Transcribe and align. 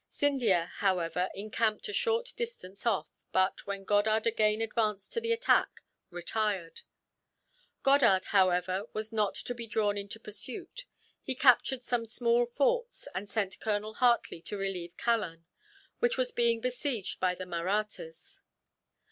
Scindia, 0.09 0.65
however, 0.77 1.29
encamped 1.35 1.87
a 1.87 1.93
short 1.93 2.33
distance 2.35 2.87
off 2.87 3.19
but, 3.31 3.67
when 3.67 3.83
Goddard 3.83 4.25
again 4.25 4.59
advanced 4.59 5.13
to 5.13 5.21
the 5.21 5.31
attack, 5.31 5.81
retired. 6.09 6.81
Goddard, 7.83 8.25
however, 8.29 8.85
was 8.93 9.13
not 9.13 9.35
to 9.35 9.53
be 9.53 9.67
drawn 9.67 9.99
into 9.99 10.19
pursuit. 10.19 10.85
He 11.21 11.35
captured 11.35 11.83
some 11.83 12.07
small 12.07 12.47
forts, 12.47 13.07
and 13.13 13.29
sent 13.29 13.59
Colonel 13.59 13.93
Hartley 13.93 14.41
to 14.41 14.57
relieve 14.57 14.97
Kallan, 14.97 15.45
which 15.99 16.17
was 16.17 16.31
being 16.31 16.61
besieged 16.61 17.19
by 17.19 17.35
the 17.35 17.45
Mahrattas. 17.45 18.41